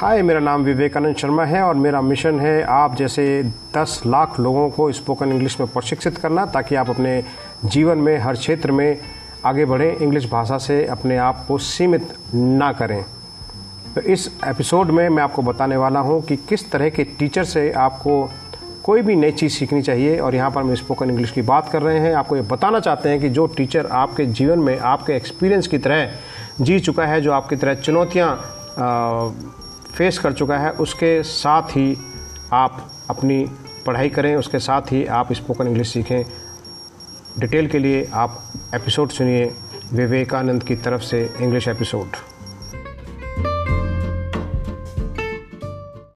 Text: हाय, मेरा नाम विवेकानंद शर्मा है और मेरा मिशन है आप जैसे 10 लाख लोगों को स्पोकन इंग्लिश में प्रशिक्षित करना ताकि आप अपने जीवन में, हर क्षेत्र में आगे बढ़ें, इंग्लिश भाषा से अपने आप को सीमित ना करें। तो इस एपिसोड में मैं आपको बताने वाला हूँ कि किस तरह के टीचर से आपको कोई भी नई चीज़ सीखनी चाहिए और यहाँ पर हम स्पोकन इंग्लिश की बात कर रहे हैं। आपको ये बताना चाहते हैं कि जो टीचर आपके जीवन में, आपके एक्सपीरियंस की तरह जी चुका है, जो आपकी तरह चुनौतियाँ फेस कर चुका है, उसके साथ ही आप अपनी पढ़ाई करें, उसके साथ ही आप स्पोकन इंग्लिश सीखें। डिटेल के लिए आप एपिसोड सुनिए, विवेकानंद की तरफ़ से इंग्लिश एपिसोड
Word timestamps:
हाय, 0.00 0.22
मेरा 0.22 0.40
नाम 0.40 0.62
विवेकानंद 0.64 1.16
शर्मा 1.16 1.44
है 1.44 1.60
और 1.62 1.74
मेरा 1.74 2.00
मिशन 2.00 2.38
है 2.40 2.62
आप 2.64 2.94
जैसे 2.96 3.22
10 3.74 4.00
लाख 4.06 4.38
लोगों 4.40 4.68
को 4.70 4.90
स्पोकन 4.92 5.32
इंग्लिश 5.32 5.58
में 5.60 5.68
प्रशिक्षित 5.68 6.18
करना 6.18 6.44
ताकि 6.46 6.74
आप 6.74 6.90
अपने 6.90 7.22
जीवन 7.64 7.98
में, 7.98 8.16
हर 8.18 8.34
क्षेत्र 8.34 8.72
में 8.72 8.98
आगे 9.44 9.64
बढ़ें, 9.64 9.96
इंग्लिश 9.96 10.30
भाषा 10.30 10.58
से 10.58 10.84
अपने 10.86 11.16
आप 11.16 11.44
को 11.48 11.58
सीमित 11.58 12.14
ना 12.34 12.72
करें। 12.72 13.04
तो 13.94 14.00
इस 14.02 14.28
एपिसोड 14.46 14.90
में 14.90 15.08
मैं 15.08 15.22
आपको 15.22 15.42
बताने 15.42 15.76
वाला 15.76 16.00
हूँ 16.00 16.20
कि 16.22 16.36
किस 16.38 16.70
तरह 16.72 16.90
के 16.90 17.04
टीचर 17.18 17.44
से 17.44 17.70
आपको 17.72 18.30
कोई 18.84 19.02
भी 19.02 19.16
नई 19.16 19.32
चीज़ 19.32 19.52
सीखनी 19.52 19.82
चाहिए 19.82 20.18
और 20.18 20.34
यहाँ 20.34 20.50
पर 20.50 20.60
हम 20.60 20.74
स्पोकन 20.74 21.10
इंग्लिश 21.10 21.30
की 21.30 21.42
बात 21.42 21.68
कर 21.68 21.82
रहे 21.82 21.98
हैं। 21.98 22.14
आपको 22.14 22.36
ये 22.36 22.42
बताना 22.42 22.80
चाहते 22.80 23.08
हैं 23.08 23.20
कि 23.20 23.28
जो 23.28 23.46
टीचर 23.46 23.86
आपके 23.86 24.26
जीवन 24.26 24.58
में, 24.58 24.78
आपके 24.78 25.12
एक्सपीरियंस 25.12 25.66
की 25.66 25.78
तरह 25.78 26.10
जी 26.60 26.80
चुका 26.80 27.06
है, 27.06 27.20
जो 27.20 27.32
आपकी 27.32 27.56
तरह 27.56 27.74
चुनौतियाँ 27.74 28.34
फेस 30.00 30.18
कर 30.18 30.32
चुका 30.32 30.58
है, 30.58 30.70
उसके 30.70 31.22
साथ 31.22 31.62
ही 31.62 31.98
आप 32.52 32.90
अपनी 33.10 33.46
पढ़ाई 33.86 34.08
करें, 34.08 34.36
उसके 34.36 34.58
साथ 34.58 34.82
ही 34.82 35.04
आप 35.06 35.32
स्पोकन 35.32 35.66
इंग्लिश 35.66 35.92
सीखें। 35.92 36.24
डिटेल 37.38 37.68
के 37.68 37.78
लिए 37.78 38.08
आप 38.12 38.52
एपिसोड 38.74 39.08
सुनिए, 39.08 39.52
विवेकानंद 39.92 40.62
की 40.62 40.76
तरफ़ 40.76 41.02
से 41.02 41.34
इंग्लिश 41.40 41.68
एपिसोड 41.68 42.29